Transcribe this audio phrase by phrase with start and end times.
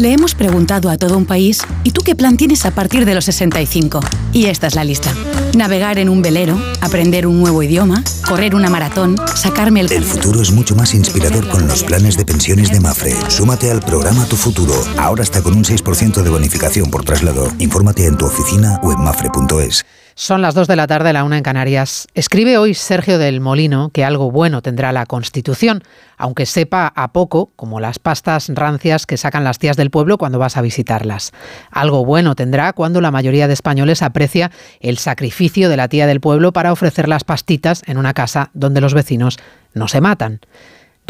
[0.00, 3.14] Le hemos preguntado a todo un país, ¿y tú qué plan tienes a partir de
[3.14, 4.00] los 65?
[4.32, 5.12] Y esta es la lista.
[5.54, 9.92] Navegar en un velero, aprender un nuevo idioma, correr una maratón, sacarme el...
[9.92, 13.14] El futuro es mucho más inspirador con los planes de pensiones de Mafre.
[13.28, 14.72] Súmate al programa Tu Futuro.
[14.96, 17.52] Ahora está con un 6% de bonificación por traslado.
[17.58, 19.84] Infórmate en tu oficina o en mafre.es.
[20.22, 22.06] Son las 2 de la tarde, la una en Canarias.
[22.12, 25.82] Escribe hoy Sergio del Molino que algo bueno tendrá la Constitución,
[26.18, 30.38] aunque sepa a poco, como las pastas rancias que sacan las tías del pueblo cuando
[30.38, 31.32] vas a visitarlas.
[31.70, 36.20] Algo bueno tendrá cuando la mayoría de españoles aprecia el sacrificio de la tía del
[36.20, 39.38] pueblo para ofrecer las pastitas en una casa donde los vecinos
[39.72, 40.40] no se matan.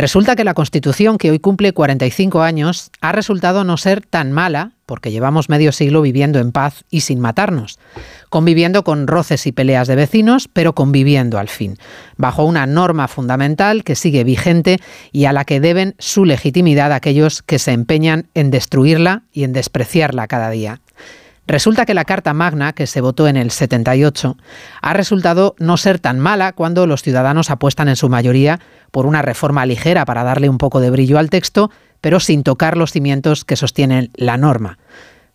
[0.00, 4.72] Resulta que la Constitución, que hoy cumple 45 años, ha resultado no ser tan mala,
[4.86, 7.78] porque llevamos medio siglo viviendo en paz y sin matarnos,
[8.30, 11.76] conviviendo con roces y peleas de vecinos, pero conviviendo al fin,
[12.16, 14.78] bajo una norma fundamental que sigue vigente
[15.12, 19.52] y a la que deben su legitimidad aquellos que se empeñan en destruirla y en
[19.52, 20.80] despreciarla cada día.
[21.50, 24.36] Resulta que la Carta Magna, que se votó en el 78,
[24.82, 28.60] ha resultado no ser tan mala cuando los ciudadanos apuestan en su mayoría
[28.92, 32.76] por una reforma ligera para darle un poco de brillo al texto, pero sin tocar
[32.76, 34.78] los cimientos que sostienen la norma.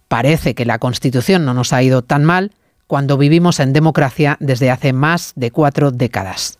[0.08, 2.54] Parece que la Constitución no nos ha ido tan mal
[2.88, 6.60] cuando vivimos en democracia desde hace más de cuatro décadas.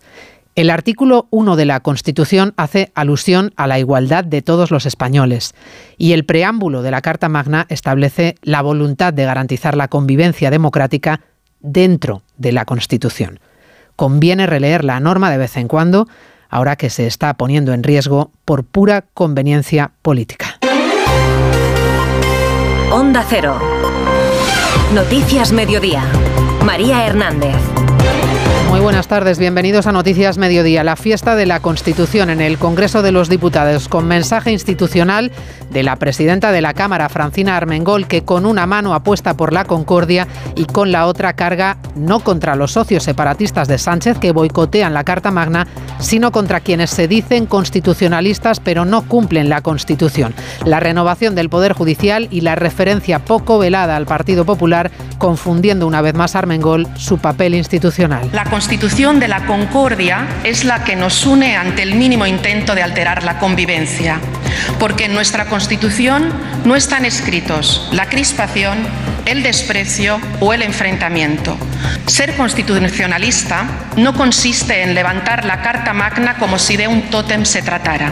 [0.56, 5.54] El artículo 1 de la Constitución hace alusión a la igualdad de todos los españoles
[5.98, 11.20] y el preámbulo de la Carta Magna establece la voluntad de garantizar la convivencia democrática
[11.60, 13.42] dentro de la Constitución.
[13.98, 16.08] Conviene releer la norma de vez en cuando,
[16.50, 20.58] ahora que se está poniendo en riesgo por pura conveniencia política.
[22.94, 23.60] Onda Cero.
[24.94, 26.06] Noticias Mediodía.
[26.64, 27.58] María Hernández.
[28.76, 30.84] Muy buenas tardes, bienvenidos a Noticias Mediodía.
[30.84, 35.32] La fiesta de la Constitución en el Congreso de los Diputados con mensaje institucional
[35.72, 39.64] de la presidenta de la Cámara, Francina Armengol, que con una mano apuesta por la
[39.64, 44.94] concordia y con la otra carga no contra los socios separatistas de Sánchez que boicotean
[44.94, 45.68] la Carta Magna,
[46.00, 50.34] sino contra quienes se dicen constitucionalistas pero no cumplen la Constitución.
[50.66, 56.02] La renovación del Poder Judicial y la referencia poco velada al Partido Popular, confundiendo una
[56.02, 57.95] vez más Armengol su papel institucional.
[57.98, 62.84] La constitución de la concordia es la que nos une ante el mínimo intento de
[62.84, 64.20] alterar la convivencia,
[64.80, 66.30] porque en nuestra constitución
[66.66, 68.78] no están escritos la crispación,
[69.26, 71.58] el desprecio o el enfrentamiento.
[72.06, 73.66] Ser constitucionalista
[73.98, 78.12] no consiste en levantar la Carta Magna como si de un tótem se tratara,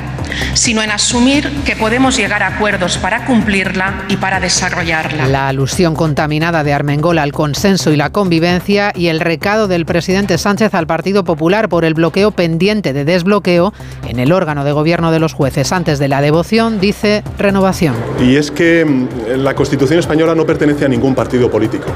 [0.54, 5.28] sino en asumir que podemos llegar a acuerdos para cumplirla y para desarrollarla.
[5.28, 10.38] La alusión contaminada de Armengol al consenso y la convivencia y el recado del presidente
[10.38, 13.74] Sánchez al Partido Popular por el bloqueo pendiente de desbloqueo
[14.08, 15.72] en el órgano de gobierno de los jueces.
[15.72, 17.96] Antes de la devoción, dice renovación.
[18.22, 21.88] Y es que mm, la Constitución española no pertenece a ningún partido político.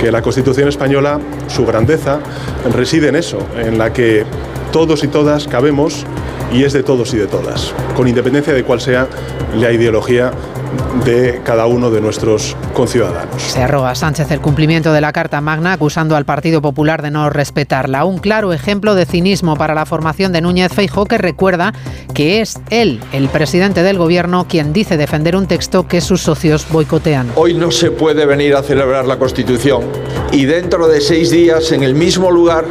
[0.00, 2.20] Que la Constitución española, su grandeza,
[2.72, 4.24] reside en eso, en la que
[4.72, 6.06] todos y todas cabemos
[6.50, 9.06] y es de todos y de todas, con independencia de cuál sea
[9.54, 10.32] la ideología
[11.04, 13.42] de cada uno de nuestros conciudadanos.
[13.42, 17.30] Se arroga Sánchez el cumplimiento de la Carta Magna acusando al Partido Popular de no
[17.30, 18.04] respetarla.
[18.04, 21.72] Un claro ejemplo de cinismo para la formación de Núñez Feijóo que recuerda
[22.14, 26.66] que es él, el presidente del gobierno, quien dice defender un texto que sus socios
[26.70, 27.30] boicotean.
[27.34, 29.82] Hoy no se puede venir a celebrar la Constitución
[30.32, 32.64] y dentro de seis días en el mismo lugar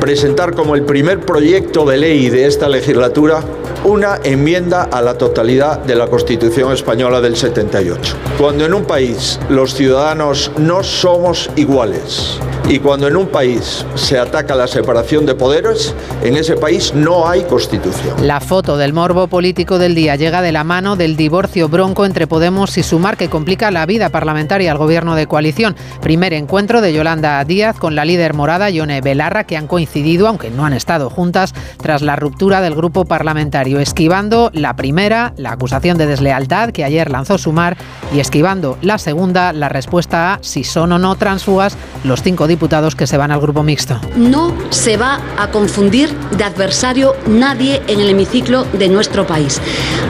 [0.00, 3.40] presentar como el primer proyecto de ley de esta legislatura
[3.84, 8.16] una enmienda a la totalidad de la Constitución española del 78.
[8.38, 12.38] Cuando en un país los ciudadanos no somos iguales
[12.68, 17.28] y cuando en un país se ataca la separación de poderes, en ese país no
[17.28, 18.24] hay Constitución.
[18.24, 22.28] La foto del morbo político del día llega de la mano del divorcio bronco entre
[22.28, 25.74] Podemos y Sumar que complica la vida parlamentaria al gobierno de coalición.
[26.00, 30.50] Primer encuentro de Yolanda Díaz con la líder morada Yone Belarra que han coincidido, aunque
[30.50, 35.98] no han estado juntas, tras la ruptura del grupo parlamentario, esquivando la primera, la acusación
[35.98, 37.76] de deslealtad que ayer lanzó Sumar
[38.14, 42.94] y esquivando la segunda, la respuesta a si son o no transfugas los cinco diputados
[42.94, 44.00] que se van al grupo mixto.
[44.16, 49.60] No se va a confundir de adversario nadie en el hemiciclo de nuestro país.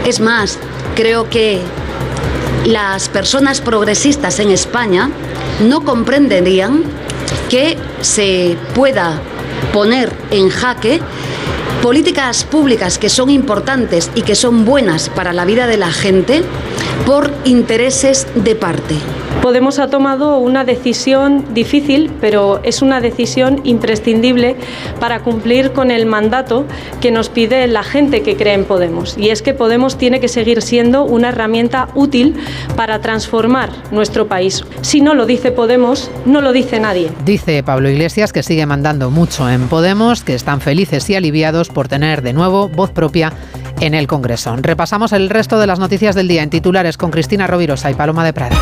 [0.06, 0.58] Es más,
[0.94, 1.60] creo que
[2.64, 5.10] las personas progresistas en España
[5.66, 6.84] no comprenderían
[7.48, 9.20] que se pueda
[9.72, 11.00] poner en jaque
[11.82, 16.42] políticas públicas que son importantes y que son buenas para la vida de la gente
[17.04, 18.94] por intereses de parte.
[19.42, 24.54] Podemos ha tomado una decisión difícil, pero es una decisión imprescindible
[25.00, 26.64] para cumplir con el mandato
[27.00, 29.18] que nos pide la gente que cree en Podemos.
[29.18, 32.36] Y es que Podemos tiene que seguir siendo una herramienta útil
[32.76, 34.64] para transformar nuestro país.
[34.80, 37.10] Si no lo dice Podemos, no lo dice nadie.
[37.24, 41.88] Dice Pablo Iglesias que sigue mandando mucho en Podemos, que están felices y aliviados por
[41.88, 43.32] tener de nuevo voz propia
[43.80, 44.54] en el Congreso.
[44.56, 48.24] Repasamos el resto de las noticias del día en titulares con Cristina Rovirosa y Paloma
[48.24, 48.56] de Prada.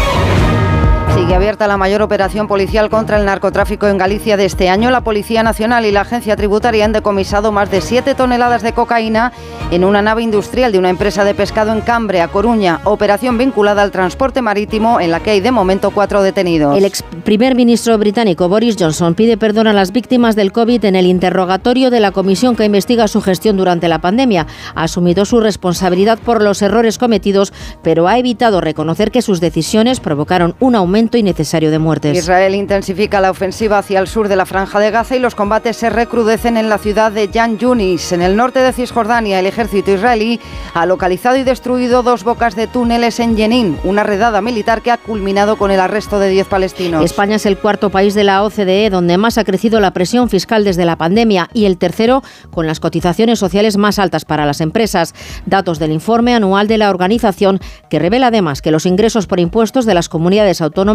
[1.14, 4.90] Sigue abierta la mayor operación policial contra el narcotráfico en Galicia de este año.
[4.90, 9.32] La Policía Nacional y la Agencia Tributaria han decomisado más de 7 toneladas de cocaína
[9.70, 12.80] en una nave industrial de una empresa de pescado en Cambre, a Coruña.
[12.84, 16.76] Operación vinculada al transporte marítimo en la que hay de momento cuatro detenidos.
[16.76, 20.96] El ex primer ministro británico Boris Johnson pide perdón a las víctimas del COVID en
[20.96, 24.46] el interrogatorio de la comisión que investiga su gestión durante la pandemia.
[24.74, 27.52] Ha asumido su responsabilidad por los errores cometidos,
[27.82, 32.17] pero ha evitado reconocer que sus decisiones provocaron un aumento innecesario de muertes.
[32.17, 35.76] Israel intensifica la ofensiva hacia el sur de la franja de Gaza y los combates
[35.76, 38.12] se recrudecen en la ciudad de Yan Yunis.
[38.12, 40.41] En el norte de Cisjordania, el ejército israelí
[40.75, 44.99] ha localizado y destruido dos bocas de túneles en Jenin, una redada militar que ha
[44.99, 47.05] culminado con el arresto de 10 palestinos.
[47.05, 50.64] España es el cuarto país de la OCDE donde más ha crecido la presión fiscal
[50.64, 55.14] desde la pandemia y el tercero con las cotizaciones sociales más altas para las empresas.
[55.46, 59.87] Datos del informe anual de la organización que revela además que los ingresos por impuestos
[59.87, 60.89] de las comunidades autónomas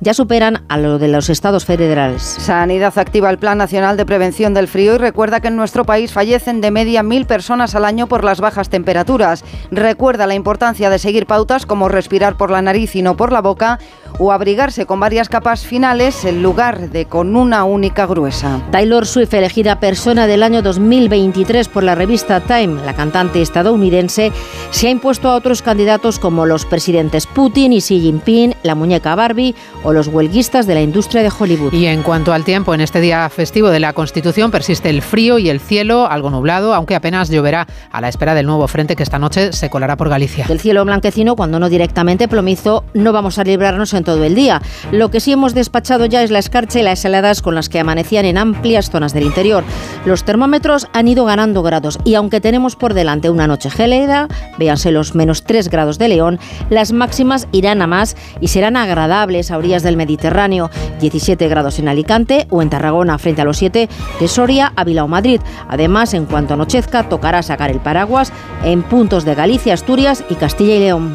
[0.00, 2.22] ya superan a lo de los estados federales.
[2.22, 6.12] Sanidad activa el Plan Nacional de Prevención del Frío y recuerda que en nuestro país
[6.12, 9.44] fallecen de media mil personas al año por las bajas temperaturas.
[9.70, 13.40] Recuerda la importancia de seguir pautas como respirar por la nariz y no por la
[13.40, 13.78] boca
[14.18, 18.60] o abrigarse con varias capas finales en lugar de con una única gruesa.
[18.70, 24.32] Taylor Swift, elegida persona del año 2023 por la revista Time, la cantante estadounidense,
[24.70, 29.14] se ha impuesto a otros candidatos como los presidentes Putin y Xi Jinping, la muñeca
[29.14, 29.33] Barbie
[29.82, 31.72] o los huelguistas de la industria de Hollywood.
[31.72, 35.38] Y en cuanto al tiempo, en este día festivo de la Constitución persiste el frío
[35.38, 39.02] y el cielo algo nublado, aunque apenas lloverá a la espera del nuevo frente que
[39.02, 40.46] esta noche se colará por Galicia.
[40.46, 44.62] Del cielo blanquecino, cuando no directamente plomizo, no vamos a librarnos en todo el día.
[44.92, 47.80] Lo que sí hemos despachado ya es la escarcha y las heladas con las que
[47.80, 49.64] amanecían en amplias zonas del interior.
[50.04, 54.28] Los termómetros han ido ganando grados y aunque tenemos por delante una noche gélida,
[54.58, 56.38] véanse los menos 3 grados de León,
[56.70, 60.70] las máximas irán a más y serán agradables a orillas del Mediterráneo.
[61.00, 63.88] 17 grados en Alicante o en Tarragona frente a los 7
[64.20, 65.40] de Soria, Ávila o Madrid.
[65.68, 68.32] Además, en cuanto anochezca, tocará sacar el paraguas
[68.64, 71.14] en puntos de Galicia, Asturias y Castilla y León.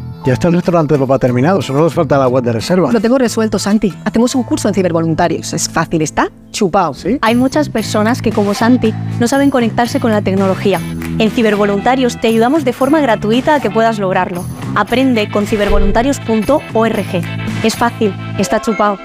[0.23, 2.91] Ya está el restaurante de papá terminado, solo nos falta la web de reserva.
[2.91, 3.91] Lo tengo resuelto, Santi.
[4.05, 5.53] Hacemos un curso en cibervoluntarios.
[5.53, 6.93] Es fácil, está chupado.
[6.93, 7.17] ¿Sí?
[7.21, 10.79] Hay muchas personas que, como Santi, no saben conectarse con la tecnología.
[11.17, 14.45] En Cibervoluntarios te ayudamos de forma gratuita a que puedas lograrlo.
[14.75, 17.21] Aprende con cibervoluntarios.org.
[17.63, 18.97] Es fácil, está chupado.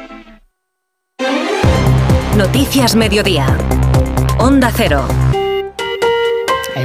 [2.36, 3.46] Noticias Mediodía.
[4.38, 5.06] Onda Cero.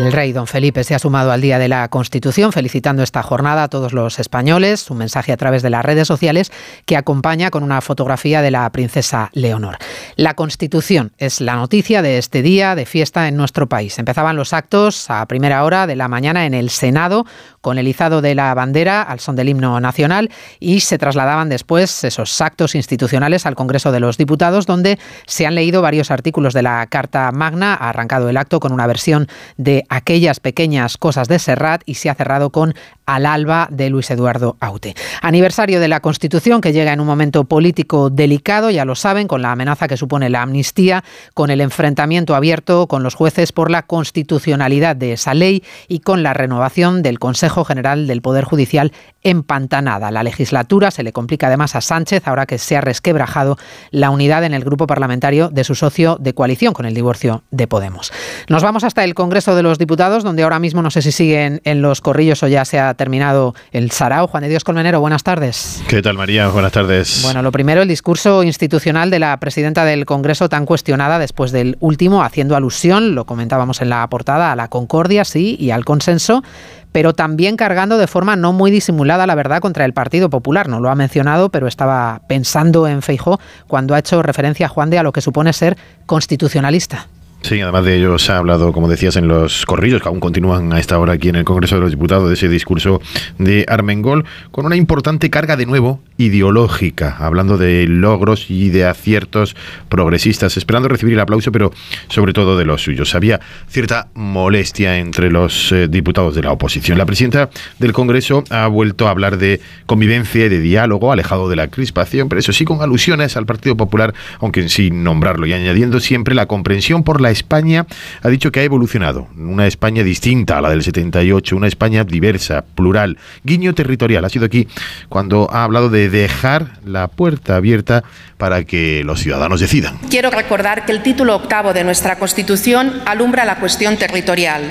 [0.01, 3.61] El rey don Felipe se ha sumado al Día de la Constitución, felicitando esta jornada
[3.61, 6.51] a todos los españoles, un mensaje a través de las redes sociales
[6.85, 9.77] que acompaña con una fotografía de la princesa Leonor.
[10.15, 13.99] La Constitución es la noticia de este día de fiesta en nuestro país.
[13.99, 17.27] Empezaban los actos a primera hora de la mañana en el Senado
[17.61, 22.03] con el izado de la bandera al son del himno nacional y se trasladaban después
[22.03, 26.63] esos actos institucionales al Congreso de los Diputados donde se han leído varios artículos de
[26.63, 29.27] la Carta Magna, ha arrancado el acto con una versión
[29.57, 32.73] de aquellas pequeñas cosas de Serrat y se ha cerrado con
[33.05, 34.95] Al alba de Luis Eduardo Aute.
[35.21, 39.41] Aniversario de la Constitución que llega en un momento político delicado, ya lo saben, con
[39.41, 43.83] la amenaza que supone la amnistía, con el enfrentamiento abierto con los jueces por la
[43.83, 48.93] constitucionalidad de esa ley y con la renovación del Consejo General del Poder Judicial
[49.23, 50.09] empantanada.
[50.11, 53.57] La legislatura se le complica además a Sánchez ahora que se ha resquebrajado
[53.91, 57.67] la unidad en el grupo parlamentario de su socio de coalición con el divorcio de
[57.67, 58.11] Podemos.
[58.47, 61.59] Nos vamos hasta el Congreso de los Diputados, donde ahora mismo no sé si siguen
[61.63, 64.27] en los corrillos o ya se ha terminado el sarao.
[64.27, 65.81] Juan de Dios Colmenero, buenas tardes.
[65.87, 66.49] ¿Qué tal, María?
[66.49, 67.21] Buenas tardes.
[67.23, 71.77] Bueno, lo primero, el discurso institucional de la presidenta del Congreso tan cuestionada después del
[71.79, 76.43] último, haciendo alusión, lo comentábamos en la portada, a la concordia, sí, y al consenso,
[76.91, 80.69] pero también cargando de forma no muy disimulada, la verdad, contra el Partido Popular.
[80.69, 84.91] No lo ha mencionado, pero estaba pensando en Feijó cuando ha hecho referencia a Juan
[84.91, 87.07] de a lo que supone ser constitucionalista.
[87.41, 90.71] Sí, además de ello se ha hablado, como decías, en los corrillos que aún continúan
[90.73, 93.01] a esta hora aquí en el Congreso de los Diputados de ese discurso
[93.39, 99.55] de Armengol, con una importante carga de nuevo ideológica, hablando de logros y de aciertos
[99.89, 101.73] progresistas, esperando recibir el aplauso, pero
[102.09, 103.15] sobre todo de los suyos.
[103.15, 106.99] Había cierta molestia entre los eh, diputados de la oposición.
[106.99, 111.55] La presidenta del Congreso ha vuelto a hablar de convivencia y de diálogo, alejado de
[111.55, 115.99] la crispación, pero eso sí con alusiones al Partido Popular, aunque sin nombrarlo, y añadiendo
[115.99, 117.85] siempre la comprensión por la España
[118.21, 122.63] ha dicho que ha evolucionado, una España distinta a la del 78, una España diversa,
[122.75, 124.25] plural, guiño territorial.
[124.25, 124.67] Ha sido aquí
[125.09, 128.03] cuando ha hablado de dejar la puerta abierta
[128.37, 129.97] para que los ciudadanos decidan.
[130.09, 134.61] Quiero recordar que el título octavo de nuestra Constitución alumbra la cuestión territorial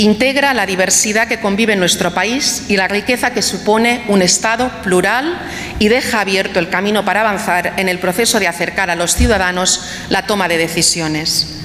[0.00, 4.70] integra la diversidad que convive en nuestro país y la riqueza que supone un Estado
[4.82, 5.38] plural
[5.78, 9.84] y deja abierto el camino para avanzar en el proceso de acercar a los ciudadanos
[10.08, 11.59] la toma de decisiones.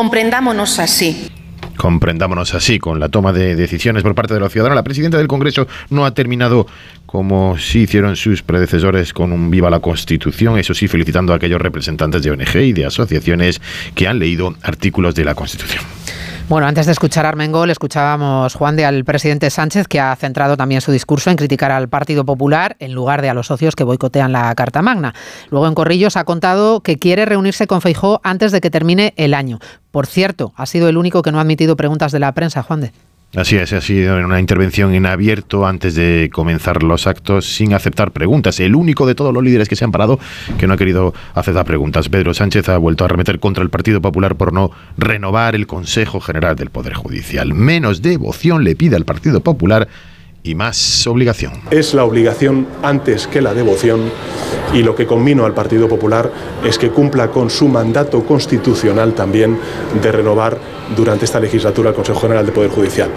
[0.00, 1.30] Comprendámonos así.
[1.76, 4.76] Comprendámonos así con la toma de decisiones por parte de los ciudadanos.
[4.76, 6.66] La presidenta del Congreso no ha terminado
[7.04, 11.60] como sí hicieron sus predecesores con un viva la Constitución, eso sí, felicitando a aquellos
[11.60, 13.60] representantes de ONG y de asociaciones
[13.94, 15.84] que han leído artículos de la Constitución.
[16.50, 20.56] Bueno, antes de escuchar a Armengol, escuchábamos, Juan, de al presidente Sánchez, que ha centrado
[20.56, 23.84] también su discurso en criticar al Partido Popular en lugar de a los socios que
[23.84, 25.14] boicotean la Carta Magna.
[25.50, 29.34] Luego en Corrillos ha contado que quiere reunirse con Feijó antes de que termine el
[29.34, 29.60] año.
[29.92, 32.80] Por cierto, ha sido el único que no ha admitido preguntas de la prensa, Juan
[32.80, 32.92] de.
[33.36, 37.72] Así es, ha sido en una intervención en abierto antes de comenzar los actos sin
[37.74, 38.58] aceptar preguntas.
[38.58, 40.18] El único de todos los líderes que se han parado
[40.58, 42.08] que no ha querido aceptar preguntas.
[42.08, 46.18] Pedro Sánchez ha vuelto a remeter contra el Partido Popular por no renovar el Consejo
[46.20, 47.54] General del Poder Judicial.
[47.54, 49.86] Menos devoción le pide al Partido Popular
[50.42, 51.52] y más obligación.
[51.70, 54.10] Es la obligación antes que la devoción
[54.72, 56.32] y lo que convino al Partido Popular
[56.64, 59.58] es que cumpla con su mandato constitucional también
[60.00, 60.58] de renovar
[60.96, 63.10] durante esta legislatura el Consejo General del Poder Judicial.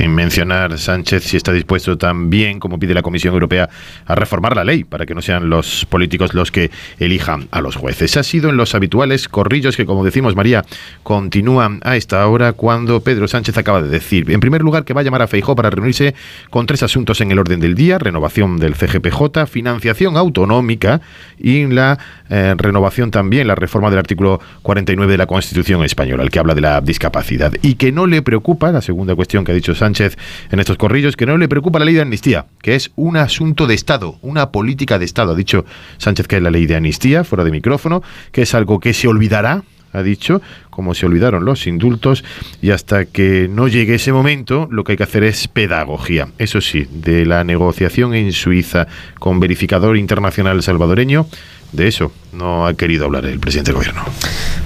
[0.00, 3.68] Sin mencionar Sánchez si está dispuesto también, como pide la Comisión Europea,
[4.06, 7.76] a reformar la ley para que no sean los políticos los que elijan a los
[7.76, 8.16] jueces.
[8.16, 10.64] Ha sido en los habituales corrillos que, como decimos María,
[11.02, 15.02] continúan a esta hora cuando Pedro Sánchez acaba de decir, en primer lugar, que va
[15.02, 16.14] a llamar a Feijó para reunirse
[16.48, 21.02] con tres asuntos en el orden del día, renovación del CGPJ, financiación autonómica
[21.38, 21.98] y la
[22.30, 26.54] eh, renovación también, la reforma del artículo 49 de la Constitución española, el que habla
[26.54, 27.52] de la discapacidad.
[27.60, 31.16] Y que no le preocupa, la segunda cuestión que ha dicho Sánchez en estos corrillos,
[31.16, 34.50] que no le preocupa la ley de amnistía, que es un asunto de Estado, una
[34.50, 35.32] política de Estado.
[35.32, 35.64] Ha dicho
[35.98, 39.08] Sánchez que es la ley de amnistía, fuera de micrófono, que es algo que se
[39.08, 40.40] olvidará ha dicho,
[40.80, 42.24] como se olvidaron los indultos,
[42.62, 46.28] y hasta que no llegue ese momento, lo que hay que hacer es pedagogía.
[46.38, 48.86] Eso sí, de la negociación en Suiza
[49.18, 51.26] con verificador internacional salvadoreño,
[51.72, 54.02] de eso no ha querido hablar el presidente del gobierno.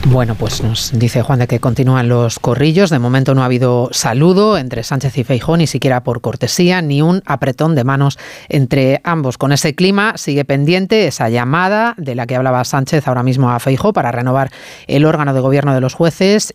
[0.06, 2.90] Bueno, pues nos dice Juan de que continúan los corrillos.
[2.90, 7.02] De momento no ha habido saludo entre Sánchez y Feijó, ni siquiera por cortesía, ni
[7.02, 8.18] un apretón de manos
[8.48, 9.38] entre ambos.
[9.38, 13.60] Con ese clima sigue pendiente esa llamada de la que hablaba Sánchez ahora mismo a
[13.60, 14.50] Feijó para renovar
[14.86, 16.03] el órgano de gobierno de los jueces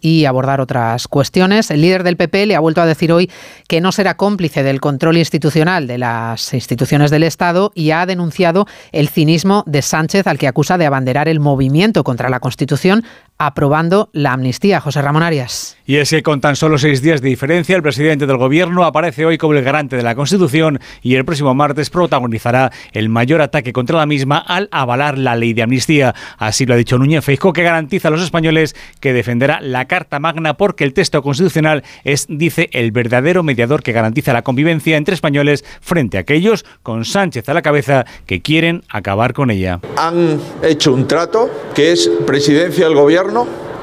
[0.01, 1.71] y abordar otras cuestiones.
[1.71, 3.29] El líder del PP le ha vuelto a decir hoy
[3.67, 8.67] que no será cómplice del control institucional de las instituciones del Estado y ha denunciado
[8.91, 13.03] el cinismo de Sánchez al que acusa de abanderar el movimiento contra la Constitución
[13.39, 14.81] aprobando la amnistía.
[14.81, 15.77] José Ramón Arias.
[15.85, 19.25] Y es que con tan solo seis días de diferencia, el presidente del gobierno aparece
[19.25, 23.73] hoy como el garante de la Constitución y el próximo martes protagonizará el mayor ataque
[23.73, 26.13] contra la misma al avalar la ley de amnistía.
[26.37, 30.19] Así lo ha dicho Núñez Feijóo, que garantiza a los españoles que defenderá la Carta
[30.19, 35.15] Magna porque el texto constitucional es, dice, el verdadero mediador que garantiza la convivencia entre
[35.15, 39.79] españoles frente a aquellos, con Sánchez a la cabeza, que quieren acabar con ella.
[39.95, 43.28] Han hecho un trato que es presidencia del gobierno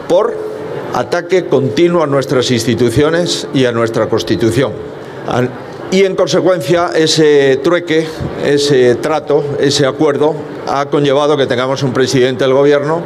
[0.08, 0.36] por
[0.94, 4.72] ataque continuo a nuestras instituciones y a nuestra Constitución.
[5.90, 8.06] Y en consecuencia ese trueque,
[8.44, 10.34] ese trato, ese acuerdo
[10.68, 13.02] ha conllevado que tengamos un presidente del gobierno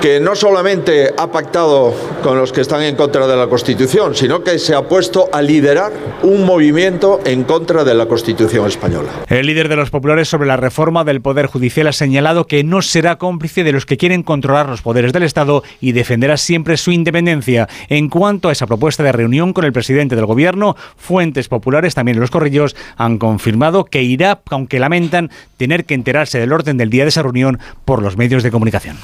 [0.00, 4.42] que no solamente ha pactado con los que están en contra de la Constitución, sino
[4.42, 9.10] que se ha puesto a liderar un movimiento en contra de la Constitución española.
[9.28, 12.82] El líder de los populares sobre la reforma del Poder Judicial ha señalado que no
[12.82, 16.92] será cómplice de los que quieren controlar los poderes del Estado y defenderá siempre su
[16.92, 17.68] independencia.
[17.88, 22.16] En cuanto a esa propuesta de reunión con el presidente del Gobierno, fuentes populares, también
[22.16, 26.90] en los corrillos, han confirmado que irá, aunque lamentan tener que enterarse del orden del
[26.90, 28.96] día de esa reunión por los medios de comunicación.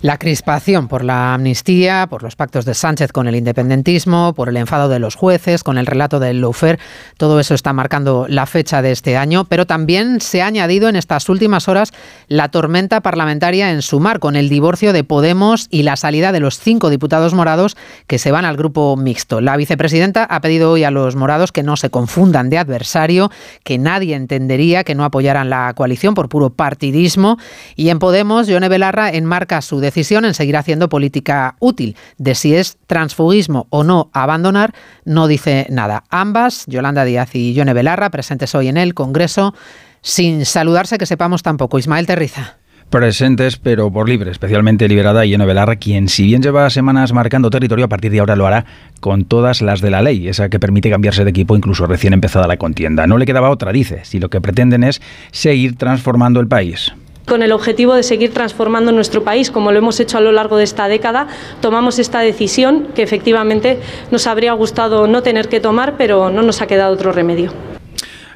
[0.00, 4.56] La crispación por la amnistía, por los pactos de Sánchez con el independentismo, por el
[4.56, 6.78] enfado de los jueces, con el relato del Loufer,
[7.16, 10.94] todo eso está marcando la fecha de este año, pero también se ha añadido en
[10.94, 11.92] estas últimas horas
[12.28, 16.60] la tormenta parlamentaria en Sumar, con el divorcio de Podemos y la salida de los
[16.60, 17.76] cinco diputados morados
[18.06, 19.40] que se van al grupo mixto.
[19.40, 23.32] La vicepresidenta ha pedido hoy a los morados que no se confundan de adversario,
[23.64, 27.36] que nadie entendería que no apoyaran la coalición por puro partidismo.
[27.74, 31.96] Y en Podemos, Yone Belarra enmarca su decisión en seguir haciendo política útil.
[32.18, 36.04] De si es transfugismo o no abandonar, no dice nada.
[36.10, 39.54] Ambas, Yolanda Díaz y Yone Belarra, presentes hoy en el Congreso,
[40.02, 41.78] sin saludarse que sepamos tampoco.
[41.78, 47.12] Ismael Terriza presentes, pero por libre, especialmente liberada Yone Belarra, quien si bien lleva semanas
[47.12, 48.64] marcando territorio, a partir de ahora lo hará
[49.00, 52.46] con todas las de la ley, esa que permite cambiarse de equipo incluso recién empezada
[52.46, 53.06] la contienda.
[53.06, 56.92] No le quedaba otra, dice, si lo que pretenden es seguir transformando el país
[57.28, 60.56] con el objetivo de seguir transformando nuestro país, como lo hemos hecho a lo largo
[60.56, 61.28] de esta década,
[61.60, 63.78] tomamos esta decisión que efectivamente
[64.10, 67.52] nos habría gustado no tener que tomar, pero no nos ha quedado otro remedio.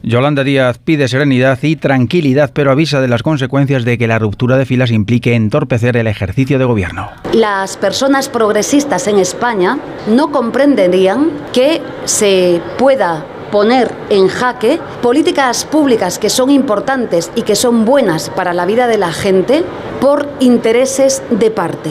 [0.05, 4.57] Yolanda Díaz pide serenidad y tranquilidad, pero avisa de las consecuencias de que la ruptura
[4.57, 7.11] de filas implique entorpecer el ejercicio de gobierno.
[7.33, 16.19] Las personas progresistas en España no comprenderían que se pueda poner en jaque políticas públicas
[16.19, 19.63] que son importantes y que son buenas para la vida de la gente
[20.01, 21.91] por intereses de parte.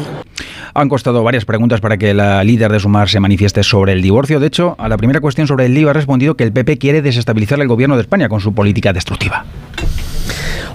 [0.73, 4.39] Han costado varias preguntas para que la líder de Sumar se manifieste sobre el divorcio.
[4.39, 7.01] De hecho, a la primera cuestión sobre el IVA ha respondido que el PP quiere
[7.01, 9.45] desestabilizar el gobierno de España con su política destructiva.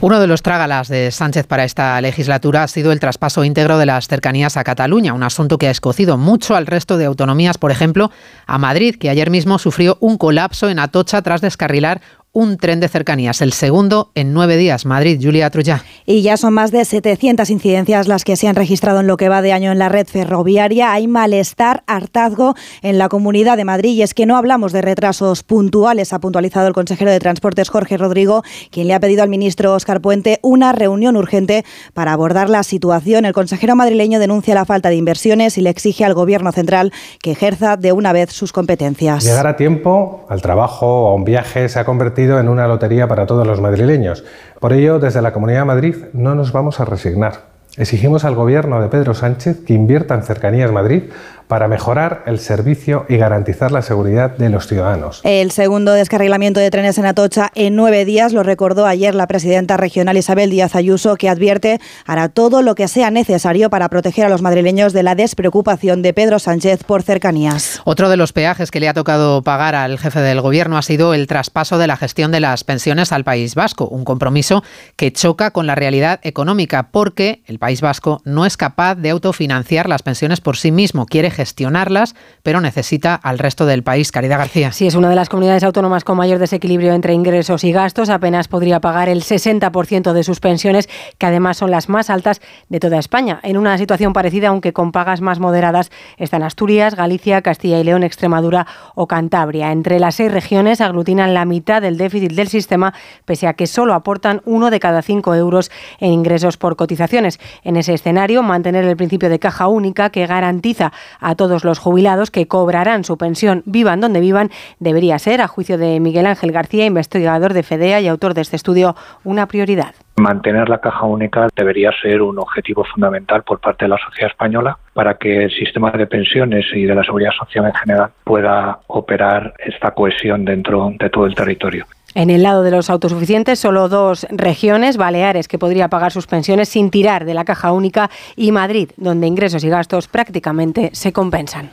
[0.03, 3.87] Uno de los trágalas de Sánchez para esta legislatura ha sido el traspaso íntegro de
[3.87, 7.71] las cercanías a Cataluña, un asunto que ha escocido mucho al resto de autonomías, por
[7.71, 8.11] ejemplo,
[8.47, 12.03] a Madrid, que ayer mismo sufrió un colapso en Atocha tras descarrilar
[12.37, 14.85] un tren de cercanías, el segundo en nueve días.
[14.85, 15.83] Madrid, Julia Trullá.
[16.05, 19.31] Y ya son más de 700 incidencias las que se han registrado en lo que
[19.31, 20.93] va de año en la red ferroviaria.
[20.93, 25.45] Hay malestar, hartazgo en la comunidad de Madrid y es que no hablamos de retrasos
[25.45, 29.73] puntuales, ha puntualizado el consejero de Transportes Jorge Rodrigo, quien le ha pedido al ministro
[29.73, 31.64] Óscar Puente una reunión urgente
[31.95, 33.25] para abordar la situación.
[33.25, 37.31] El consejero madrileño denuncia la falta de inversiones y le exige al gobierno central que
[37.31, 39.25] ejerza de una vez sus competencias.
[39.25, 43.26] Llegar a tiempo al trabajo a un viaje se ha convertido en una lotería para
[43.26, 44.25] todos los madrileños.
[44.61, 47.56] Por ello, desde la Comunidad de Madrid no nos vamos a resignar.
[47.76, 51.05] Exigimos al Gobierno de Pedro Sánchez que invierta en Cercanías Madrid
[51.48, 55.20] para mejorar el servicio y garantizar la seguridad de los ciudadanos.
[55.24, 59.76] El segundo descarrilamiento de trenes en Atocha en nueve días lo recordó ayer la presidenta
[59.76, 64.28] regional Isabel Díaz Ayuso, que advierte hará todo lo que sea necesario para proteger a
[64.28, 67.80] los madrileños de la despreocupación de Pedro Sánchez por cercanías.
[67.85, 71.14] Otro de los peajes que le ha tocado pagar al jefe del gobierno ha sido
[71.14, 74.62] el traspaso de la gestión de las pensiones al País Vasco, un compromiso
[74.96, 79.88] que choca con la realidad económica porque el País Vasco no es capaz de autofinanciar
[79.88, 84.11] las pensiones por sí mismo, quiere gestionarlas, pero necesita al resto del país.
[84.11, 84.72] Caridad García.
[84.72, 88.09] Sí, es una de las comunidades autónomas con mayor desequilibrio entre ingresos y gastos.
[88.09, 92.81] Apenas podría pagar el 60% de sus pensiones, que además son las más altas de
[92.81, 93.38] toda España.
[93.42, 98.03] En una situación parecida, aunque con pagas más moderadas, están Asturias, Galicia, Castilla y León,
[98.03, 99.72] Extremadura o Cantabria.
[99.72, 102.94] Entre las seis regiones aglutinan la mitad del déficit del sistema,
[103.27, 105.70] pese a que solo aportan uno de cada cinco euros
[106.01, 107.38] en ingresos por cotizaciones.
[107.62, 110.92] En ese escenario, mantener el principio de caja única que garantiza
[111.27, 115.77] a todos los jubilados que cobrarán su pensión vivan donde vivan debería ser, a juicio
[115.77, 119.93] de Miguel Ángel García, investigador de FEDEA y autor de este estudio, una prioridad.
[120.19, 124.79] Mantener la caja única debería ser un objetivo fundamental por parte de la sociedad española
[124.95, 129.53] para que el sistema de pensiones y de la seguridad social en general pueda operar
[129.59, 131.87] esta cohesión dentro de todo el territorio.
[132.16, 136.70] En el lado de los autosuficientes, solo dos regiones, Baleares, que podría pagar sus pensiones
[136.70, 141.72] sin tirar de la caja única, y Madrid, donde ingresos y gastos prácticamente se compensan.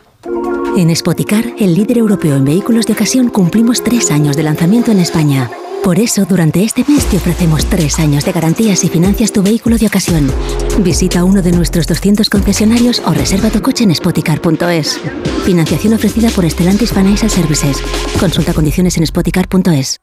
[0.75, 4.99] En Spoticar, el líder europeo en vehículos de ocasión, cumplimos tres años de lanzamiento en
[4.99, 5.49] España.
[5.81, 9.77] Por eso, durante este mes te ofrecemos tres años de garantías y financias tu vehículo
[9.77, 10.29] de ocasión.
[10.79, 14.99] Visita uno de nuestros 200 concesionarios o reserva tu coche en spoticar.es.
[15.45, 17.81] Financiación ofrecida por Stellantis Financial Services.
[18.19, 20.02] Consulta condiciones en spoticar.es.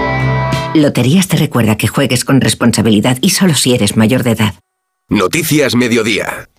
[0.73, 4.55] Loterías te recuerda que juegues con responsabilidad y solo si eres mayor de edad.
[5.09, 6.50] Noticias Mediodía.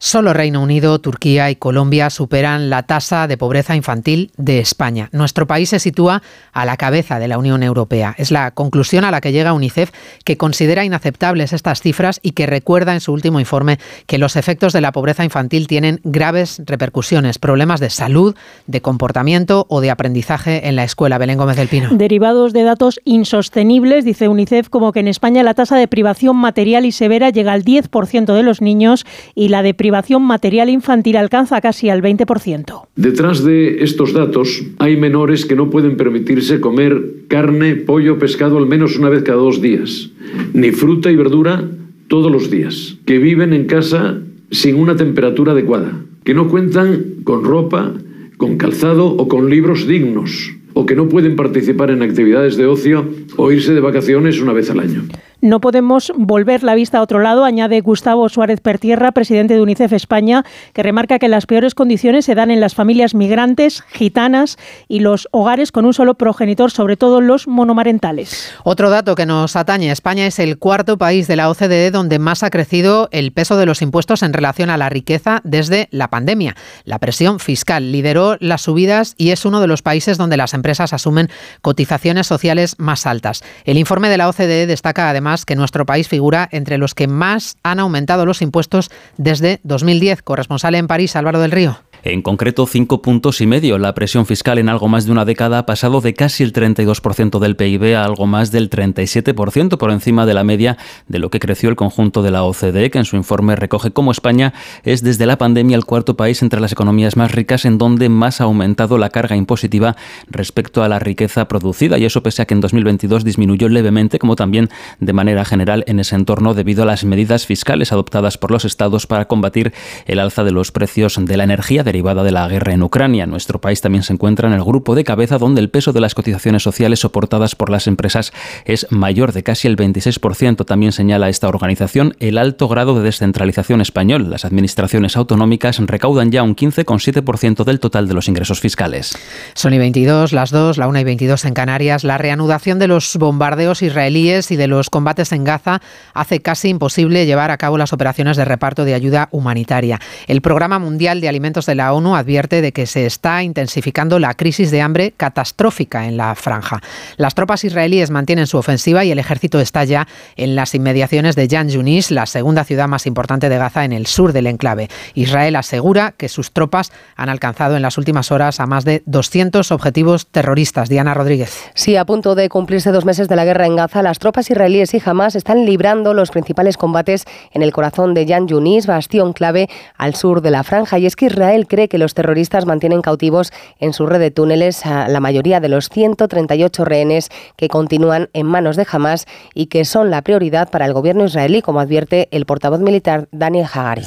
[0.00, 5.08] Solo Reino Unido, Turquía y Colombia superan la tasa de pobreza infantil de España.
[5.12, 8.14] Nuestro país se sitúa a la cabeza de la Unión Europea.
[8.16, 9.90] Es la conclusión a la que llega UNICEF,
[10.24, 14.72] que considera inaceptables estas cifras y que recuerda en su último informe que los efectos
[14.72, 20.68] de la pobreza infantil tienen graves repercusiones, problemas de salud, de comportamiento o de aprendizaje
[20.68, 21.18] en la escuela.
[21.18, 21.88] Belén Gómez del Pino.
[21.90, 26.86] Derivados de datos insostenibles, dice UNICEF, como que en España la tasa de privación material
[26.86, 31.88] y severa llega al 10% de los niños y la de material infantil alcanza casi
[31.88, 32.88] al 20%.
[32.96, 38.66] Detrás de estos datos hay menores que no pueden permitirse comer carne, pollo, pescado al
[38.66, 40.10] menos una vez cada dos días,
[40.52, 41.64] ni fruta y verdura
[42.08, 44.18] todos los días, que viven en casa
[44.50, 45.92] sin una temperatura adecuada,
[46.24, 47.92] que no cuentan con ropa,
[48.36, 53.04] con calzado o con libros dignos, o que no pueden participar en actividades de ocio
[53.36, 55.02] o irse de vacaciones una vez al año.
[55.40, 59.92] No podemos volver la vista a otro lado, añade Gustavo Suárez Pertierra, presidente de UNICEF
[59.92, 64.98] España, que remarca que las peores condiciones se dan en las familias migrantes, gitanas y
[64.98, 68.52] los hogares con un solo progenitor, sobre todo los monomarentales.
[68.64, 72.42] Otro dato que nos atañe, España es el cuarto país de la OCDE donde más
[72.42, 76.56] ha crecido el peso de los impuestos en relación a la riqueza desde la pandemia.
[76.82, 80.92] La presión fiscal lideró las subidas y es uno de los países donde las empresas
[80.92, 81.30] asumen
[81.62, 83.44] cotizaciones sociales más altas.
[83.64, 87.56] El informe de la OCDE destaca además que nuestro país figura entre los que más
[87.62, 90.22] han aumentado los impuestos desde 2010.
[90.22, 91.78] Corresponsal en París, Álvaro del Río.
[92.10, 93.76] En concreto, cinco puntos y medio.
[93.76, 97.38] La presión fiscal en algo más de una década ha pasado de casi el 32%
[97.38, 101.38] del PIB a algo más del 37%, por encima de la media de lo que
[101.38, 105.26] creció el conjunto de la OCDE, que en su informe recoge cómo España es desde
[105.26, 108.96] la pandemia el cuarto país entre las economías más ricas en donde más ha aumentado
[108.96, 109.94] la carga impositiva
[110.30, 111.98] respecto a la riqueza producida.
[111.98, 116.00] Y eso pese a que en 2022 disminuyó levemente, como también de manera general en
[116.00, 119.74] ese entorno debido a las medidas fiscales adoptadas por los estados para combatir
[120.06, 123.26] el alza de los precios de la energía de la guerra en Ucrania.
[123.26, 126.14] Nuestro país también se encuentra en el grupo de cabeza donde el peso de las
[126.14, 128.32] cotizaciones sociales soportadas por las empresas
[128.64, 130.64] es mayor de casi el 26%.
[130.64, 134.30] También señala esta organización el alto grado de descentralización español.
[134.30, 139.18] Las administraciones autonómicas recaudan ya un 15,7% del total de los ingresos fiscales.
[139.54, 142.04] Son y 22, las 2, la 1 y 22 en Canarias.
[142.04, 145.82] La reanudación de los bombardeos israelíes y de los combates en Gaza
[146.14, 150.00] hace casi imposible llevar a cabo las operaciones de reparto de ayuda humanitaria.
[150.28, 154.34] El Programa Mundial de Alimentos de la ONU advierte de que se está intensificando la
[154.34, 156.82] crisis de hambre catastrófica en la franja.
[157.16, 161.48] Las tropas israelíes mantienen su ofensiva y el ejército está ya en las inmediaciones de
[161.48, 164.88] Yan Yunis, la segunda ciudad más importante de Gaza en el sur del enclave.
[165.14, 169.70] Israel asegura que sus tropas han alcanzado en las últimas horas a más de 200
[169.70, 170.88] objetivos terroristas.
[170.88, 171.70] Diana Rodríguez.
[171.74, 174.92] Sí, a punto de cumplirse dos meses de la guerra en Gaza, las tropas israelíes
[174.94, 179.68] y Hamas están librando los principales combates en el corazón de Yan Yunis, bastión clave
[179.96, 180.98] al sur de la franja.
[180.98, 184.84] Y es que Israel cree que los terroristas mantienen cautivos en su red de túneles
[184.86, 189.84] a la mayoría de los 138 rehenes que continúan en manos de Hamas y que
[189.84, 194.02] son la prioridad para el gobierno israelí, como advierte el portavoz militar Daniel Hagari.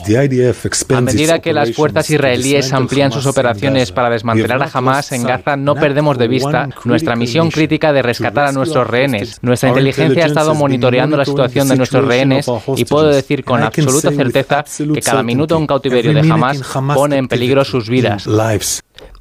[0.96, 5.56] A medida que las fuerzas israelíes amplían sus operaciones para desmantelar a Hamas en Gaza,
[5.56, 9.40] no perdemos de vista nuestra misión crítica de rescatar a nuestros rehenes.
[9.42, 12.46] Nuestra inteligencia ha estado monitoreando la situación de nuestros rehenes
[12.76, 16.62] y puedo decir con absoluta certeza que cada minuto un cautiverio de Hamas
[16.94, 18.28] pone en peligro sus vidas.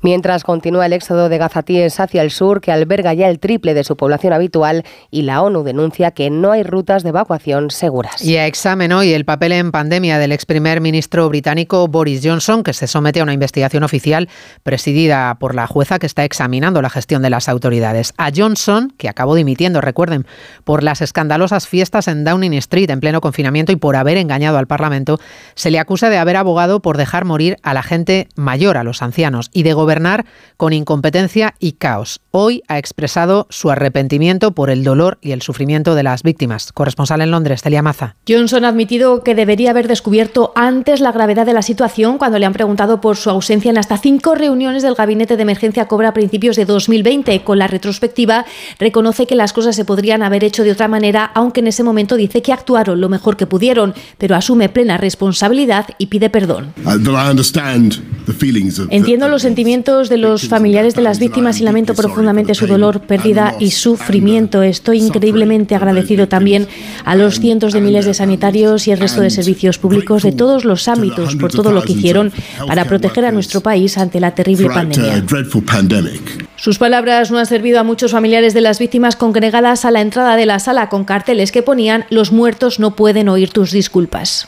[0.03, 3.85] Mientras continúa el éxodo de gazatíes hacia el sur, que alberga ya el triple de
[3.85, 8.25] su población habitual, y la ONU denuncia que no hay rutas de evacuación seguras.
[8.25, 12.63] Y a examen hoy el papel en pandemia del ex primer ministro británico Boris Johnson,
[12.63, 14.31] que se somete a una investigación oficial
[14.63, 18.15] presidida por la jueza que está examinando la gestión de las autoridades.
[18.17, 20.27] A Johnson, que acabó dimitiendo, recuerden,
[20.65, 24.67] por las escandalosas fiestas en Downing Street en pleno confinamiento y por haber engañado al
[24.67, 25.21] Parlamento,
[25.55, 29.03] se le acusa de haber abogado por dejar morir a la gente mayor, a los
[29.03, 29.90] ancianos, y de gobernar
[30.57, 32.21] con incompetencia y caos.
[32.31, 36.73] Hoy ha expresado su arrepentimiento por el dolor y el sufrimiento de las víctimas.
[36.73, 38.15] Corresponsal en Londres, Celia Maza.
[38.29, 42.47] Johnson ha admitido que debería haber descubierto antes la gravedad de la situación cuando le
[42.47, 46.15] han preguntado por su ausencia en hasta cinco reuniones del gabinete de emergencia Cobra a
[46.15, 47.43] principios de 2020.
[47.43, 48.45] Con la retrospectiva,
[48.79, 52.15] reconoce que las cosas se podrían haber hecho de otra manera, aunque en ese momento
[52.15, 56.75] dice que actuaron lo mejor que pudieron, pero asume plena responsabilidad y pide perdón.
[58.91, 63.55] Entiendo los sentimientos de los familiares de las víctimas y lamento profundamente su dolor, pérdida
[63.59, 64.63] y sufrimiento.
[64.63, 66.69] Estoy increíblemente agradecido también
[67.07, 70.67] a los cientos de miles de sanitarios y el resto de servicios públicos de todos
[70.67, 72.31] los ámbitos por todo lo que hicieron
[72.67, 75.25] para proteger a nuestro país ante la terrible pandemia.
[76.57, 80.37] Sus palabras no han servido a muchos familiares de las víctimas congregadas a la entrada
[80.37, 84.47] de la sala con carteles que ponían los muertos no pueden oír tus disculpas.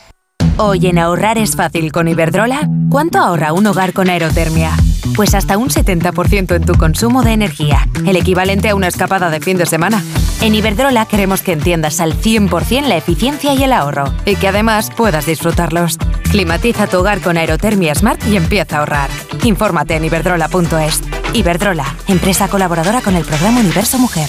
[0.59, 2.69] Hoy en ahorrar es fácil con Iberdrola.
[2.91, 4.73] ¿Cuánto ahorra un hogar con aerotermia?
[5.15, 9.41] Pues hasta un 70% en tu consumo de energía, el equivalente a una escapada de
[9.41, 10.03] fin de semana.
[10.41, 14.91] En Iberdrola queremos que entiendas al 100% la eficiencia y el ahorro, y que además
[14.97, 15.99] puedas disfrutarlos.
[16.31, 19.11] Climatiza tu hogar con Aerotermia Smart y empieza a ahorrar.
[19.45, 21.03] Infórmate en iberdrola.es.
[21.35, 24.29] Iberdrola, empresa colaboradora con el programa Universo Mujer.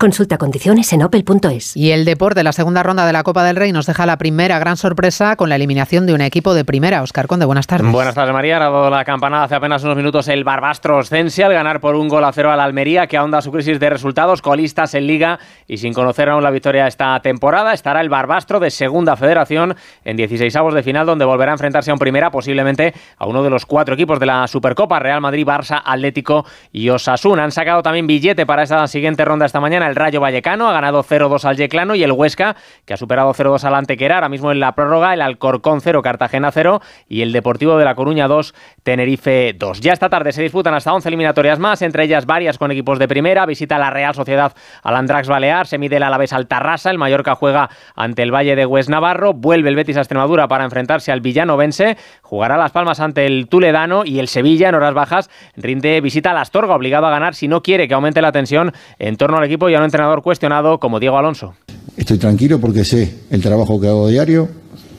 [0.00, 1.76] Consulta condiciones en opel.es.
[1.76, 4.58] Y el deporte, la segunda ronda de la Copa del Rey, nos deja la primera
[4.58, 7.02] gran sorpresa con la eliminación de un equipo de primera.
[7.02, 7.92] Oscar Conde, buenas tardes.
[7.92, 8.56] Buenas tardes, María.
[8.56, 12.08] Ha dado la campanada hace apenas unos minutos el Barbastro Oscense al ganar por un
[12.08, 15.76] gol a cero al Almería, que ahonda su crisis de resultados, colistas en Liga y
[15.76, 17.74] sin conocer aún la victoria esta temporada.
[17.74, 21.90] Estará el Barbastro de Segunda Federación en 16 avos de final, donde volverá a enfrentarse
[21.90, 25.46] a un primera, posiblemente a uno de los cuatro equipos de la Supercopa, Real Madrid,
[25.46, 27.44] Barça, Atlético y Osasuna.
[27.44, 29.89] Han sacado también billete para esta siguiente ronda esta mañana.
[29.90, 33.64] El Rayo Vallecano ha ganado 0-2 al Yeclano y el Huesca, que ha superado 0-2
[33.64, 34.14] al Antequera.
[34.14, 37.94] Ahora mismo en la prórroga, el Alcorcón 0, Cartagena 0 y el Deportivo de La
[37.94, 39.80] Coruña 2, Tenerife 2.
[39.80, 43.08] Ya esta tarde se disputan hasta 11 eliminatorias más, entre ellas varias con equipos de
[43.08, 43.44] primera.
[43.46, 47.34] Visita la Real Sociedad al Andrax Balear, se mide el Alavés al Tarrasa, el Mallorca
[47.34, 51.20] juega ante el Valle de Hues Navarro, vuelve el Betis a Extremadura para enfrentarse al
[51.20, 56.30] Villanovense, jugará Las Palmas ante el Tuledano y el Sevilla en horas bajas rinde visita
[56.30, 59.44] a Astorga, obligado a ganar si no quiere que aumente la tensión en torno al
[59.44, 61.54] equipo y un entrenador cuestionado como Diego Alonso.
[61.96, 64.48] Estoy tranquilo porque sé el trabajo que hago diario,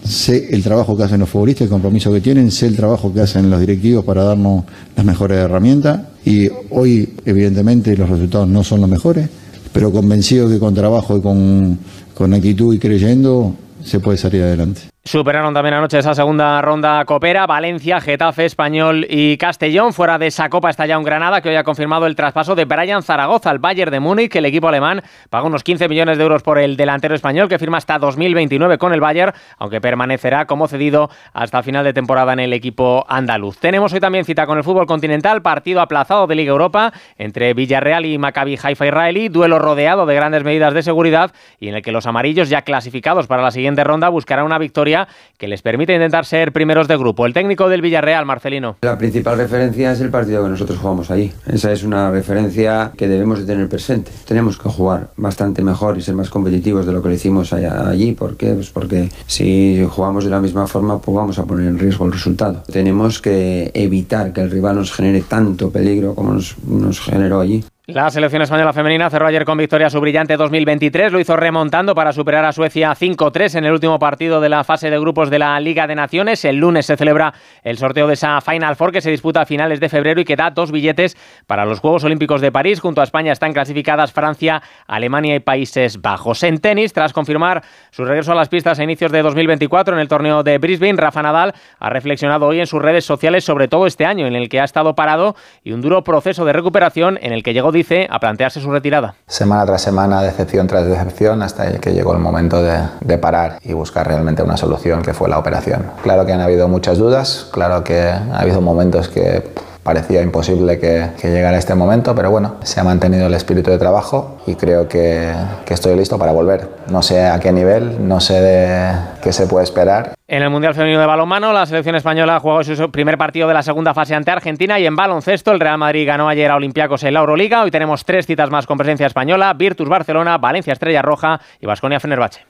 [0.04, 3.22] sé el trabajo que hacen los futbolistas, el compromiso que tienen, sé el trabajo que
[3.22, 4.66] hacen los directivos para darnos
[4.96, 9.30] las mejores herramientas y hoy evidentemente los resultados no son los mejores,
[9.72, 11.80] pero convencido que con trabajo y con,
[12.14, 14.91] con actitud y creyendo se puede salir adelante.
[15.04, 17.48] Superaron también anoche esa segunda ronda copera.
[17.48, 19.94] Valencia, Getafe, Español y Castellón.
[19.94, 22.66] Fuera de esa copa está ya un Granada que hoy ha confirmado el traspaso de
[22.66, 24.36] Brian Zaragoza al Bayern de Múnich.
[24.36, 27.80] El equipo alemán paga unos 15 millones de euros por el delantero español que firma
[27.80, 32.54] hasta 2029 con el Bayern, aunque permanecerá como cedido hasta final de temporada en el
[32.54, 33.58] equipo andaluz.
[33.58, 38.06] Tenemos hoy también cita con el fútbol continental, partido aplazado de Liga Europa entre Villarreal
[38.06, 41.92] y Maccabi Haifa Israelí, duelo rodeado de grandes medidas de seguridad y en el que
[41.92, 44.91] los amarillos ya clasificados para la siguiente ronda buscarán una victoria
[45.38, 47.26] que les permite intentar ser primeros de grupo.
[47.26, 48.78] El técnico del Villarreal, Marcelino.
[48.82, 51.32] La principal referencia es el partido que nosotros jugamos allí.
[51.52, 54.12] Esa es una referencia que debemos de tener presente.
[54.26, 58.14] Tenemos que jugar bastante mejor y ser más competitivos de lo que lo hicimos allí.
[58.14, 58.54] ¿Por qué?
[58.54, 62.12] Pues porque si jugamos de la misma forma, pues vamos a poner en riesgo el
[62.12, 62.64] resultado.
[62.72, 67.64] Tenemos que evitar que el rival nos genere tanto peligro como nos, nos generó allí.
[67.94, 71.12] La selección española femenina cerró ayer con victoria su brillante 2023.
[71.12, 74.90] Lo hizo remontando para superar a Suecia 5-3 en el último partido de la fase
[74.90, 76.46] de grupos de la Liga de Naciones.
[76.46, 79.82] El lunes se celebra el sorteo de esa Final Four que se disputa a finales
[79.82, 82.80] de febrero y que da dos billetes para los Juegos Olímpicos de París.
[82.80, 86.44] Junto a España están clasificadas Francia, Alemania y Países Bajos.
[86.44, 90.08] En tenis, tras confirmar su regreso a las pistas a inicios de 2024 en el
[90.08, 94.06] torneo de Brisbane, Rafa Nadal ha reflexionado hoy en sus redes sociales sobre todo este
[94.06, 97.44] año en el que ha estado parado y un duro proceso de recuperación en el
[97.44, 97.74] que llegó
[98.10, 99.16] a plantearse su retirada.
[99.28, 104.08] Semana tras semana, decepción tras decepción, hasta que llegó el momento de, parar y buscar
[104.08, 105.84] realmente una solución, que fue la operación.
[106.02, 109.44] Claro que han habido muchas dudas, claro que ha habido momentos que
[109.84, 113.78] parecía imposible que, que, llegara este momento, pero bueno, se ha mantenido el espíritu de
[113.78, 115.34] trabajo y creo que,
[115.68, 116.68] estoy listo para volver.
[116.90, 118.92] No sé a qué nivel, no sé
[119.22, 120.14] qué se puede esperar.
[120.32, 123.64] En el Mundial Femenino de Balonmano, la selección española jugó su primer partido de la
[123.64, 127.16] segunda fase ante Argentina y en baloncesto el Real Madrid ganó ayer a Olympiacos en
[127.16, 127.64] la Euroliga.
[127.64, 132.00] Hoy tenemos tres citas más con presencia española, Virtus Barcelona, Valencia Estrella Roja y Vasconia
[132.00, 132.46] Fenerbahce.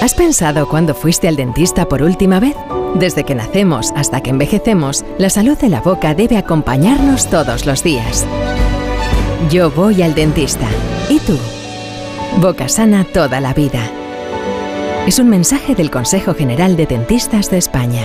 [0.00, 2.54] ¿Has pensado cuándo fuiste al dentista por última vez?
[2.94, 7.82] Desde que nacemos hasta que envejecemos, la salud de la boca debe acompañarnos todos los
[7.82, 8.24] días.
[9.50, 10.68] Yo voy al dentista.
[11.08, 11.36] ¿Y tú?
[12.40, 13.80] Boca sana toda la vida.
[15.06, 18.02] Es un mensaje del Consejo General de Dentistas de España.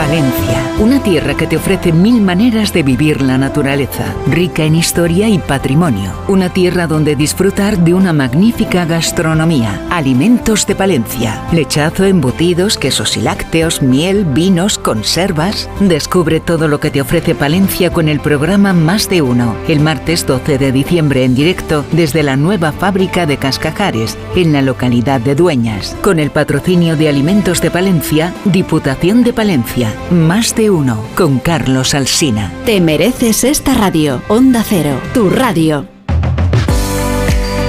[0.00, 5.28] Palencia, una tierra que te ofrece mil maneras de vivir la naturaleza, rica en historia
[5.28, 6.14] y patrimonio.
[6.26, 9.86] Una tierra donde disfrutar de una magnífica gastronomía.
[9.90, 15.68] Alimentos de Palencia, lechazo, embutidos, quesos y lácteos, miel, vinos, conservas.
[15.80, 20.26] Descubre todo lo que te ofrece Palencia con el programa Más de Uno, el martes
[20.26, 25.34] 12 de diciembre en directo desde la nueva fábrica de Cascajares, en la localidad de
[25.34, 29.89] Dueñas, con el patrocinio de Alimentos de Palencia, Diputación de Palencia.
[30.10, 32.52] Más de uno con Carlos Alsina.
[32.66, 34.22] Te mereces esta radio.
[34.28, 35.86] Onda Cero, tu radio.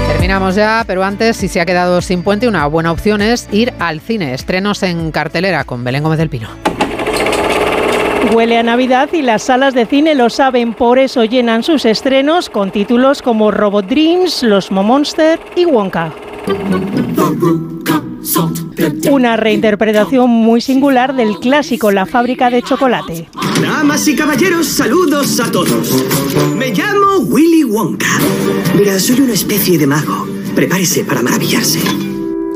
[0.08, 3.74] Terminamos ya, pero antes, si se ha quedado sin puente, una buena opción es ir
[3.80, 4.34] al cine.
[4.34, 6.50] Estrenos en cartelera con Belén Gómez del Pino.
[8.34, 12.50] Huele a Navidad y las salas de cine lo saben, por eso llenan sus estrenos
[12.50, 16.14] con títulos como Robot Dreams, Los Monster y Wonka.
[19.10, 23.28] Una reinterpretación muy singular del clásico La fábrica de chocolate.
[23.62, 26.06] Damas y caballeros, saludos a todos.
[26.56, 28.20] Me llamo Willy Wonka.
[28.76, 30.28] Mira, soy una especie de mago.
[30.56, 32.11] Prepárese para maravillarse.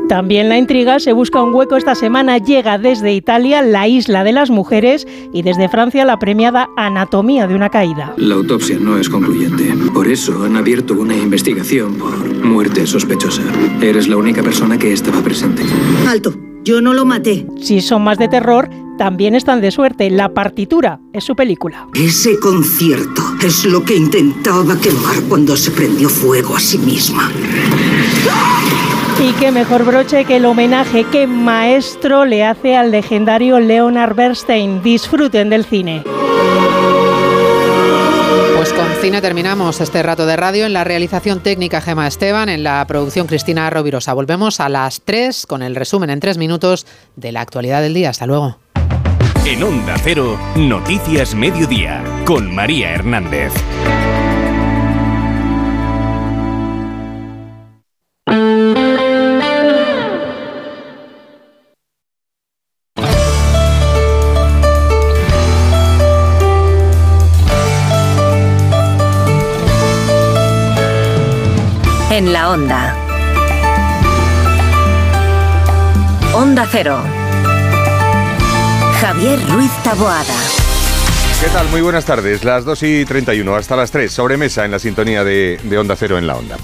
[0.08, 2.38] También la intriga se busca un hueco esta semana.
[2.38, 7.56] Llega desde Italia La Isla de las Mujeres y desde Francia la premiada Anatomía de
[7.56, 8.14] una caída.
[8.16, 9.72] La autopsia no es concluyente.
[9.92, 13.42] Por eso han abierto una investigación por muerte sospechosa.
[13.82, 15.64] Eres la única persona que estaba presente.
[16.06, 16.32] Alto.
[16.62, 17.46] Yo no lo maté.
[17.60, 20.10] Si son más de terror, también están de suerte.
[20.10, 21.86] La partitura es su película.
[21.94, 27.30] Ese concierto es lo que intentaba quemar cuando se prendió fuego a sí misma.
[29.26, 34.84] Y qué mejor broche que el homenaje que Maestro le hace al legendario Leonard Bernstein.
[34.84, 36.04] Disfruten del cine.
[38.56, 42.62] Pues con cine terminamos este rato de radio en la realización técnica Gema Esteban, en
[42.62, 44.12] la producción Cristina Rovirosa.
[44.12, 46.86] Volvemos a las 3 con el resumen en 3 minutos
[47.16, 48.10] de la actualidad del día.
[48.10, 48.58] Hasta luego.
[49.44, 53.52] En Onda Cero, Noticias Mediodía, con María Hernández.
[72.16, 72.96] En la onda.
[76.32, 76.98] Onda Cero.
[78.98, 80.34] Javier Ruiz Taboada.
[81.42, 81.68] ¿Qué tal?
[81.68, 82.42] Muy buenas tardes.
[82.42, 84.10] Las 2 y 31 hasta las 3.
[84.10, 86.56] Sobremesa en la sintonía de, de Onda Cero en la onda.